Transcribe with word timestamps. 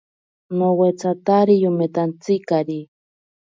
Nowetsatari 0.57 1.55
yometantsikari. 1.63 2.79